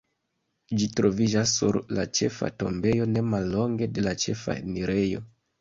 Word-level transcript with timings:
Ĝi 0.79 0.87
troviĝas 0.99 1.53
sur 1.59 1.77
la 1.99 2.07
ĉefa 2.21 2.51
tombejo, 2.63 3.09
ne 3.13 3.23
mallonge 3.35 3.93
de 3.99 4.07
la 4.09 4.19
ĉefa 4.25 4.61
enirejo. 4.65 5.27